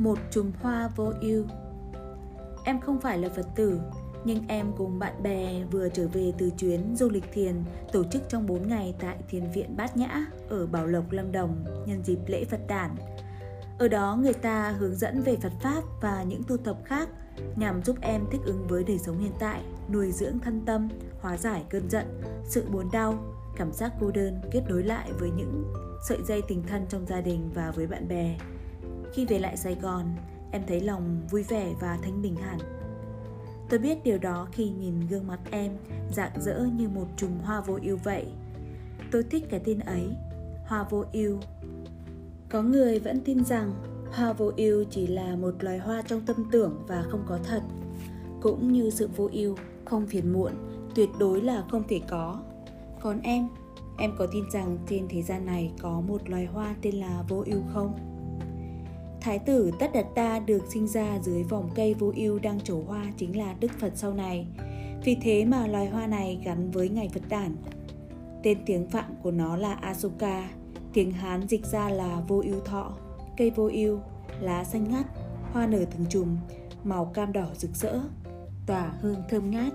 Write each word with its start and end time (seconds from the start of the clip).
một 0.00 0.18
chùm 0.30 0.52
hoa 0.60 0.88
vô 0.96 1.12
ưu 1.20 1.44
em 2.64 2.80
không 2.80 3.00
phải 3.00 3.18
là 3.18 3.28
phật 3.28 3.46
tử 3.56 3.80
nhưng 4.24 4.46
em 4.48 4.72
cùng 4.76 4.98
bạn 4.98 5.22
bè 5.22 5.64
vừa 5.70 5.88
trở 5.88 6.08
về 6.08 6.32
từ 6.38 6.50
chuyến 6.50 6.96
du 6.96 7.08
lịch 7.08 7.24
thiền 7.32 7.54
tổ 7.92 8.04
chức 8.04 8.22
trong 8.28 8.46
4 8.46 8.68
ngày 8.68 8.94
tại 9.00 9.16
thiền 9.28 9.50
viện 9.50 9.76
Bát 9.76 9.96
Nhã 9.96 10.26
ở 10.48 10.66
Bảo 10.66 10.86
Lộc, 10.86 11.12
Lâm 11.12 11.32
Đồng 11.32 11.64
nhân 11.86 12.02
dịp 12.04 12.18
lễ 12.26 12.44
Phật 12.44 12.60
đản. 12.68 12.90
Ở 13.78 13.88
đó 13.88 14.18
người 14.20 14.32
ta 14.32 14.74
hướng 14.78 14.96
dẫn 14.96 15.22
về 15.22 15.36
Phật 15.36 15.52
Pháp 15.62 15.82
và 16.00 16.22
những 16.22 16.42
tu 16.48 16.56
tập 16.56 16.76
khác 16.84 17.08
nhằm 17.56 17.82
giúp 17.84 17.96
em 18.00 18.24
thích 18.30 18.40
ứng 18.44 18.66
với 18.68 18.84
đời 18.84 18.98
sống 18.98 19.18
hiện 19.18 19.32
tại, 19.40 19.62
nuôi 19.92 20.12
dưỡng 20.12 20.38
thân 20.38 20.62
tâm, 20.66 20.88
hóa 21.20 21.36
giải 21.36 21.64
cơn 21.70 21.90
giận, 21.90 22.22
sự 22.44 22.64
buồn 22.72 22.88
đau, 22.92 23.14
cảm 23.56 23.72
giác 23.72 23.92
cô 24.00 24.10
đơn, 24.10 24.40
kết 24.52 24.62
nối 24.68 24.82
lại 24.82 25.10
với 25.18 25.30
những 25.30 25.64
sợi 26.08 26.18
dây 26.26 26.42
tình 26.48 26.62
thân 26.62 26.86
trong 26.88 27.06
gia 27.06 27.20
đình 27.20 27.50
và 27.54 27.70
với 27.70 27.86
bạn 27.86 28.08
bè. 28.08 28.38
Khi 29.12 29.26
về 29.26 29.38
lại 29.38 29.56
Sài 29.56 29.74
Gòn, 29.74 30.04
em 30.50 30.62
thấy 30.66 30.80
lòng 30.80 31.20
vui 31.30 31.42
vẻ 31.42 31.74
và 31.80 31.98
thanh 32.02 32.22
bình 32.22 32.36
hẳn. 32.36 32.58
Tôi 33.68 33.78
biết 33.78 34.04
điều 34.04 34.18
đó 34.18 34.48
khi 34.52 34.70
nhìn 34.70 35.00
gương 35.00 35.26
mặt 35.26 35.40
em 35.50 35.72
rạng 36.12 36.40
rỡ 36.40 36.66
như 36.76 36.88
một 36.88 37.06
chùm 37.16 37.30
hoa 37.42 37.60
vô 37.60 37.78
ưu 37.82 37.96
vậy. 38.04 38.26
Tôi 39.10 39.22
thích 39.22 39.46
cái 39.50 39.60
tên 39.64 39.78
ấy, 39.78 40.08
hoa 40.66 40.86
vô 40.90 41.04
ưu. 41.12 41.38
Có 42.48 42.62
người 42.62 42.98
vẫn 42.98 43.20
tin 43.24 43.44
rằng 43.44 43.72
hoa 44.12 44.32
vô 44.32 44.52
ưu 44.56 44.84
chỉ 44.90 45.06
là 45.06 45.36
một 45.36 45.54
loài 45.60 45.78
hoa 45.78 46.02
trong 46.02 46.20
tâm 46.26 46.36
tưởng 46.52 46.84
và 46.88 47.04
không 47.08 47.24
có 47.28 47.38
thật. 47.44 47.62
Cũng 48.42 48.72
như 48.72 48.90
sự 48.90 49.08
vô 49.16 49.28
ưu, 49.32 49.56
không 49.84 50.06
phiền 50.06 50.32
muộn, 50.32 50.52
tuyệt 50.94 51.08
đối 51.18 51.40
là 51.40 51.64
không 51.70 51.82
thể 51.88 52.00
có. 52.08 52.42
Còn 53.00 53.20
em, 53.20 53.48
em 53.98 54.10
có 54.18 54.26
tin 54.32 54.44
rằng 54.52 54.78
trên 54.88 55.06
thế 55.08 55.22
gian 55.22 55.46
này 55.46 55.72
có 55.82 56.00
một 56.00 56.30
loài 56.30 56.46
hoa 56.46 56.74
tên 56.82 56.94
là 56.94 57.24
vô 57.28 57.44
ưu 57.46 57.62
không? 57.72 58.09
Thái 59.20 59.38
tử 59.38 59.70
Tất 59.78 59.92
Đạt 59.92 60.06
Ta 60.14 60.38
được 60.38 60.62
sinh 60.68 60.88
ra 60.88 61.18
dưới 61.22 61.42
vòng 61.42 61.70
cây 61.74 61.94
vô 61.94 62.12
ưu 62.16 62.38
đang 62.38 62.60
trổ 62.60 62.82
hoa 62.86 63.04
chính 63.16 63.38
là 63.38 63.54
Đức 63.60 63.70
Phật 63.78 63.92
sau 63.94 64.14
này. 64.14 64.46
Vì 65.04 65.16
thế 65.22 65.44
mà 65.44 65.66
loài 65.66 65.86
hoa 65.86 66.06
này 66.06 66.40
gắn 66.44 66.70
với 66.70 66.88
ngày 66.88 67.08
Phật 67.14 67.22
đản. 67.28 67.56
Tên 68.42 68.58
tiếng 68.66 68.88
Phạn 68.90 69.14
của 69.22 69.30
nó 69.30 69.56
là 69.56 69.72
Asoka, 69.72 70.50
tiếng 70.92 71.12
Hán 71.12 71.48
dịch 71.48 71.66
ra 71.66 71.88
là 71.88 72.22
vô 72.28 72.42
ưu 72.44 72.60
thọ, 72.60 72.92
cây 73.36 73.50
vô 73.50 73.68
ưu, 73.72 73.98
lá 74.40 74.64
xanh 74.64 74.90
ngắt, 74.90 75.06
hoa 75.52 75.66
nở 75.66 75.84
từng 75.90 76.06
chùm, 76.08 76.36
màu 76.84 77.04
cam 77.04 77.32
đỏ 77.32 77.46
rực 77.54 77.70
rỡ, 77.74 78.00
tỏa 78.66 78.92
hương 79.00 79.22
thơm 79.28 79.50
ngát. 79.50 79.72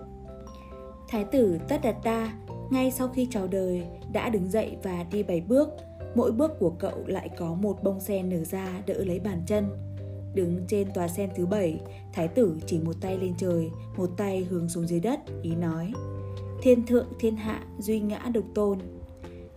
Thái 1.08 1.24
tử 1.24 1.60
Tất 1.68 1.82
Đạt 1.84 1.96
Ta 2.04 2.34
ngay 2.72 2.92
sau 2.92 3.08
khi 3.08 3.28
chào 3.32 3.48
đời 3.48 3.84
đã 4.12 4.30
đứng 4.30 4.50
dậy 4.50 4.78
và 4.84 5.06
đi 5.12 5.24
bảy 5.24 5.42
bước 5.42 5.70
Mỗi 6.16 6.32
bước 6.32 6.52
của 6.60 6.70
cậu 6.70 7.08
lại 7.08 7.30
có 7.38 7.54
một 7.54 7.84
bông 7.84 8.00
sen 8.00 8.30
nở 8.30 8.44
ra 8.44 8.82
đỡ 8.88 9.04
lấy 9.04 9.20
bàn 9.20 9.42
chân. 9.48 9.70
Đứng 10.34 10.66
trên 10.68 10.88
tòa 10.94 11.08
sen 11.08 11.30
thứ 11.36 11.46
bảy, 11.46 11.80
thái 12.14 12.28
tử 12.28 12.58
chỉ 12.66 12.80
một 12.80 12.96
tay 13.02 13.18
lên 13.18 13.34
trời, 13.38 13.70
một 13.98 14.10
tay 14.18 14.44
hướng 14.50 14.70
xuống 14.70 14.88
dưới 14.88 15.00
đất, 15.00 15.20
ý 15.42 15.56
nói 15.56 15.94
Thiên 16.62 16.86
thượng 16.86 17.08
thiên 17.20 17.36
hạ 17.36 17.64
duy 17.80 18.00
ngã 18.00 18.30
độc 18.34 18.44
tôn 18.54 18.80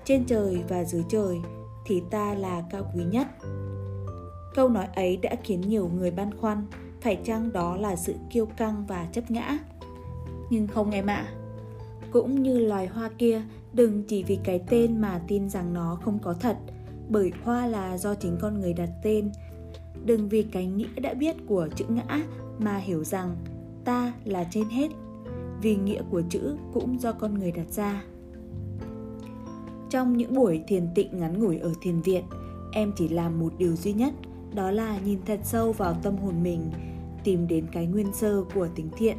Trên 0.05 0.25
trời 0.25 0.62
và 0.69 0.84
dưới 0.84 1.03
trời 1.09 1.36
thì 1.86 2.03
ta 2.11 2.34
là 2.34 2.64
cao 2.70 2.91
quý 2.95 3.05
nhất 3.05 3.27
Câu 4.55 4.69
nói 4.69 4.86
ấy 4.95 5.17
đã 5.17 5.36
khiến 5.45 5.61
nhiều 5.61 5.91
người 5.95 6.11
băn 6.11 6.39
khoăn 6.39 6.67
Phải 7.01 7.19
chăng 7.25 7.53
đó 7.53 7.77
là 7.77 7.97
sự 7.97 8.14
kiêu 8.31 8.47
căng 8.47 8.84
và 8.89 9.09
chấp 9.12 9.31
ngã 9.31 9.59
Nhưng 10.51 10.67
không 10.67 10.91
em 10.91 11.06
ạ 11.06 11.14
à. 11.14 11.34
Cũng 12.12 12.42
như 12.42 12.59
loài 12.59 12.87
hoa 12.87 13.11
kia 13.19 13.42
Đừng 13.73 14.03
chỉ 14.03 14.25
vì 14.25 14.39
cái 14.45 14.61
tên 14.69 15.01
mà 15.01 15.20
tin 15.28 15.48
rằng 15.48 15.75
nó 15.75 15.98
không 16.03 16.19
có 16.19 16.34
thật, 16.34 16.56
bởi 17.09 17.33
hoa 17.42 17.67
là 17.67 17.98
do 17.98 18.14
chính 18.14 18.37
con 18.41 18.61
người 18.61 18.73
đặt 18.73 18.91
tên. 19.03 19.31
Đừng 20.05 20.29
vì 20.29 20.42
cái 20.42 20.67
nghĩa 20.67 21.01
đã 21.01 21.14
biết 21.14 21.36
của 21.47 21.69
chữ 21.77 21.84
ngã 21.89 22.23
mà 22.59 22.77
hiểu 22.77 23.05
rằng 23.05 23.36
ta 23.85 24.13
là 24.24 24.45
trên 24.51 24.64
hết, 24.68 24.89
vì 25.63 25.77
nghĩa 25.77 26.02
của 26.11 26.23
chữ 26.30 26.57
cũng 26.73 27.01
do 27.01 27.13
con 27.13 27.35
người 27.35 27.52
đặt 27.52 27.70
ra. 27.70 28.05
Trong 29.91 30.17
những 30.17 30.35
buổi 30.35 30.63
thiền 30.68 30.89
tịnh 30.95 31.18
ngắn 31.18 31.41
ngủi 31.41 31.58
ở 31.58 31.73
thiền 31.83 32.01
viện, 32.01 32.24
em 32.73 32.92
chỉ 32.97 33.08
làm 33.08 33.41
một 33.41 33.52
điều 33.58 33.77
duy 33.77 33.92
nhất, 33.92 34.14
đó 34.55 34.70
là 34.70 34.98
nhìn 35.05 35.18
thật 35.27 35.41
sâu 35.42 35.73
vào 35.73 35.95
tâm 36.02 36.17
hồn 36.17 36.42
mình, 36.42 36.70
tìm 37.24 37.48
đến 37.48 37.67
cái 37.73 37.86
nguyên 37.86 38.13
sơ 38.13 38.45
của 38.55 38.68
tính 38.74 38.89
thiện, 38.97 39.17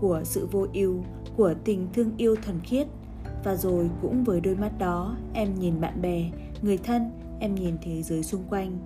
của 0.00 0.20
sự 0.24 0.48
vô 0.52 0.66
ưu, 0.74 1.02
của 1.36 1.54
tình 1.64 1.88
thương 1.92 2.10
yêu 2.16 2.36
thuần 2.36 2.60
khiết– 2.60 2.86
và 3.44 3.54
rồi 3.54 3.90
cũng 4.02 4.24
với 4.24 4.40
đôi 4.40 4.54
mắt 4.54 4.78
đó, 4.78 5.16
em 5.34 5.54
nhìn 5.54 5.80
bạn 5.80 6.02
bè, 6.02 6.30
người 6.62 6.78
thân, 6.78 7.10
em 7.40 7.54
nhìn 7.54 7.76
thế 7.82 8.02
giới 8.02 8.22
xung 8.22 8.44
quanh, 8.50 8.78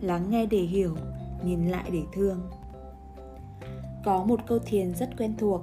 lắng 0.00 0.30
nghe 0.30 0.46
để 0.46 0.58
hiểu, 0.58 0.96
nhìn 1.44 1.66
lại 1.66 1.90
để 1.92 2.02
thương. 2.12 2.40
Có 4.04 4.24
một 4.24 4.40
câu 4.46 4.58
thiền 4.58 4.94
rất 4.94 5.10
quen 5.18 5.34
thuộc. 5.38 5.62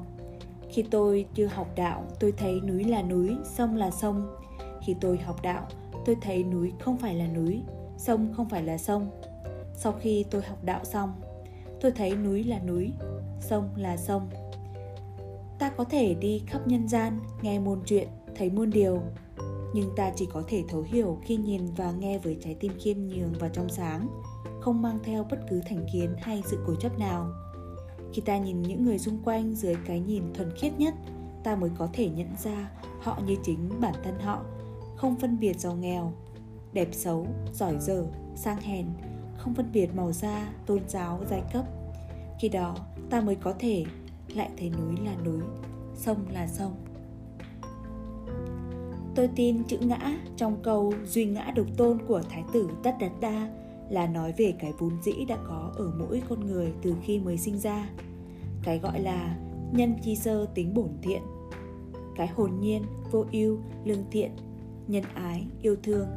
Khi 0.70 0.84
tôi 0.92 1.26
chưa 1.34 1.46
học 1.46 1.68
đạo, 1.76 2.06
tôi 2.20 2.34
thấy 2.38 2.62
núi 2.62 2.84
là 2.84 3.02
núi, 3.02 3.36
sông 3.44 3.76
là 3.76 3.92
sông. 3.92 4.36
Khi 4.86 4.96
tôi 5.02 5.18
học 5.18 5.42
đạo, 5.44 5.68
tôi 6.06 6.16
thấy 6.22 6.44
núi 6.44 6.72
không 6.80 6.98
phải 6.98 7.16
là 7.16 7.28
núi, 7.28 7.62
sông 7.98 8.34
không 8.38 8.50
phải 8.50 8.64
là 8.64 8.78
sông. 8.78 9.10
Sau 9.74 9.92
khi 9.92 10.26
tôi 10.32 10.42
học 10.42 10.58
đạo 10.64 10.80
xong, 10.84 11.14
tôi 11.82 11.92
thấy 11.92 12.16
núi 12.16 12.44
là 12.44 12.60
núi, 12.60 12.92
sông 13.40 13.70
là 13.76 13.98
sông 13.98 14.30
ta 15.60 15.70
có 15.70 15.84
thể 15.84 16.14
đi 16.14 16.42
khắp 16.48 16.68
nhân 16.68 16.88
gian, 16.88 17.20
nghe 17.42 17.60
muôn 17.60 17.82
chuyện, 17.86 18.08
thấy 18.36 18.50
muôn 18.50 18.70
điều. 18.70 19.02
Nhưng 19.74 19.90
ta 19.96 20.12
chỉ 20.16 20.28
có 20.34 20.44
thể 20.48 20.64
thấu 20.70 20.82
hiểu 20.82 21.20
khi 21.24 21.38
nhìn 21.38 21.66
và 21.78 21.92
nghe 21.92 22.18
với 22.18 22.38
trái 22.44 22.56
tim 22.60 22.72
khiêm 22.80 22.98
nhường 22.98 23.34
và 23.40 23.50
trong 23.50 23.70
sáng, 23.70 24.08
không 24.62 24.82
mang 24.82 25.00
theo 25.04 25.26
bất 25.30 25.40
cứ 25.50 25.62
thành 25.70 25.86
kiến 25.94 26.16
hay 26.18 26.44
sự 26.46 26.60
cố 26.68 26.76
chấp 26.76 27.00
nào. 27.00 27.30
Khi 28.14 28.22
ta 28.22 28.38
nhìn 28.38 28.62
những 28.62 28.86
người 28.86 29.00
xung 29.00 29.20
quanh 29.24 29.56
dưới 29.56 29.76
cái 29.86 30.00
nhìn 30.00 30.24
thuần 30.34 30.52
khiết 30.58 30.80
nhất, 30.80 30.94
ta 31.44 31.56
mới 31.56 31.70
có 31.78 31.90
thể 31.94 32.10
nhận 32.10 32.30
ra 32.44 32.72
họ 33.02 33.20
như 33.26 33.36
chính 33.44 33.70
bản 33.80 33.94
thân 34.04 34.20
họ, 34.20 34.42
không 34.96 35.16
phân 35.16 35.40
biệt 35.40 35.60
giàu 35.60 35.76
nghèo, 35.76 36.14
đẹp 36.74 36.88
xấu, 36.92 37.28
giỏi 37.54 37.76
dở, 37.80 38.06
sang 38.36 38.62
hèn, 38.62 38.86
không 39.38 39.54
phân 39.54 39.72
biệt 39.72 39.96
màu 39.96 40.12
da, 40.12 40.54
tôn 40.66 40.80
giáo, 40.88 41.22
giai 41.30 41.42
cấp. 41.54 41.66
Khi 42.40 42.50
đó, 42.50 42.76
ta 43.10 43.22
mới 43.22 43.36
có 43.36 43.54
thể 43.60 43.86
lại 44.34 44.50
thấy 44.58 44.70
núi 44.70 44.96
là 45.06 45.16
núi 45.26 45.42
sông 45.96 46.26
là 46.32 46.48
sông 46.48 46.76
Tôi 49.16 49.30
tin 49.36 49.64
chữ 49.64 49.78
ngã 49.82 50.18
trong 50.36 50.58
câu 50.64 50.94
duy 51.06 51.26
ngã 51.26 51.52
độc 51.56 51.68
tôn 51.78 51.98
của 52.08 52.22
Thái 52.30 52.44
tử 52.54 52.70
Tất 52.84 52.96
Đạt 53.00 53.12
Đa 53.22 53.50
là 53.90 54.08
nói 54.08 54.34
về 54.38 54.54
cái 54.60 54.74
vốn 54.80 54.92
dĩ 55.04 55.26
đã 55.28 55.38
có 55.48 55.72
ở 55.76 55.92
mỗi 56.00 56.22
con 56.30 56.48
người 56.48 56.74
từ 56.82 56.96
khi 57.04 57.20
mới 57.20 57.38
sinh 57.38 57.60
ra. 57.60 57.90
Cái 58.64 58.80
gọi 58.80 59.00
là 59.00 59.38
nhân 59.72 59.96
chi 60.04 60.16
sơ 60.16 60.46
tính 60.46 60.74
bổn 60.74 60.90
thiện. 61.02 61.22
Cái 62.16 62.28
hồn 62.28 62.52
nhiên, 62.60 62.84
vô 63.12 63.26
ưu, 63.32 63.58
lương 63.86 64.04
thiện, 64.12 64.32
nhân 64.88 65.04
ái, 65.14 65.48
yêu 65.62 65.76
thương. 65.84 66.08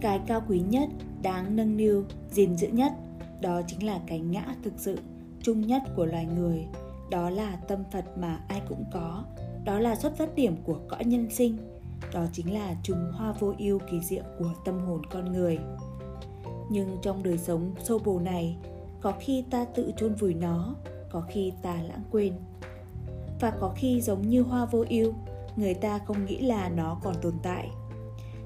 Cái 0.00 0.20
cao 0.26 0.42
quý 0.48 0.60
nhất, 0.60 0.88
đáng 1.22 1.56
nâng 1.56 1.76
niu, 1.76 2.04
gìn 2.30 2.56
giữ 2.56 2.68
nhất, 2.68 2.92
đó 3.40 3.62
chính 3.66 3.86
là 3.86 4.00
cái 4.06 4.20
ngã 4.20 4.54
thực 4.62 4.72
sự, 4.76 4.98
chung 5.42 5.60
nhất 5.60 5.82
của 5.96 6.06
loài 6.06 6.26
người. 6.36 6.66
Đó 7.12 7.30
là 7.30 7.56
tâm 7.68 7.84
Phật 7.92 8.04
mà 8.18 8.40
ai 8.48 8.62
cũng 8.68 8.84
có, 8.92 9.24
đó 9.64 9.78
là 9.78 9.96
xuất 9.96 10.16
phát 10.16 10.34
điểm 10.34 10.56
của 10.64 10.78
cõi 10.88 11.04
nhân 11.04 11.30
sinh. 11.30 11.56
Đó 12.12 12.24
chính 12.32 12.54
là 12.54 12.76
chùm 12.82 12.96
hoa 13.12 13.32
vô 13.32 13.54
ưu 13.58 13.78
kỳ 13.90 14.00
diệu 14.00 14.22
của 14.38 14.50
tâm 14.64 14.80
hồn 14.80 15.06
con 15.10 15.32
người. 15.32 15.58
Nhưng 16.70 16.96
trong 17.02 17.22
đời 17.22 17.38
sống 17.38 17.74
sâu 17.84 17.98
bồ 17.98 18.18
này 18.18 18.56
có 19.00 19.12
khi 19.20 19.44
ta 19.50 19.64
tự 19.64 19.92
chôn 19.96 20.14
vùi 20.14 20.34
nó 20.34 20.74
có 21.10 21.20
khi 21.28 21.52
ta 21.62 21.74
lãng 21.88 22.02
quên. 22.10 22.32
Và 23.40 23.52
có 23.60 23.72
khi 23.76 24.00
giống 24.00 24.22
như 24.28 24.42
hoa 24.42 24.64
vô 24.64 24.84
ưu 24.88 25.12
người 25.56 25.74
ta 25.74 25.98
không 25.98 26.26
nghĩ 26.26 26.38
là 26.38 26.68
nó 26.68 26.98
còn 27.02 27.14
tồn 27.22 27.34
tại. 27.42 27.70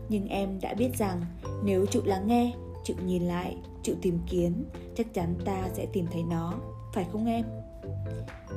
Nhưng 0.08 0.28
em 0.28 0.60
đã 0.60 0.74
biết 0.74 0.90
rằng 0.98 1.20
nếu 1.64 1.86
chịu 1.86 2.02
lắng 2.04 2.26
nghe 2.26 2.52
chịu 2.84 2.96
nhìn 3.04 3.22
lại 3.22 3.56
chịu 3.82 3.96
tìm 4.02 4.18
kiếm 4.30 4.64
chắc 4.96 5.14
chắn 5.14 5.34
ta 5.44 5.68
sẽ 5.72 5.86
tìm 5.92 6.06
thấy 6.12 6.22
nó. 6.22 6.54
Phải 6.92 7.06
không 7.12 7.26
em? 7.26 7.44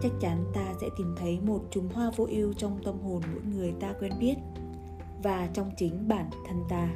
Chắc 0.01 0.11
chắn 0.21 0.45
ta 0.53 0.73
sẽ 0.81 0.87
tìm 0.97 1.15
thấy 1.17 1.39
một 1.41 1.59
chùm 1.71 1.89
hoa 1.89 2.11
vô 2.15 2.27
ưu 2.29 2.53
trong 2.53 2.79
tâm 2.85 2.99
hồn 3.03 3.21
mỗi 3.33 3.41
người 3.55 3.73
ta 3.79 3.93
quen 3.99 4.11
biết. 4.19 4.35
Và 5.23 5.49
trong 5.53 5.71
chính 5.77 6.07
bản 6.07 6.29
thân 6.47 6.63
ta. 6.69 6.89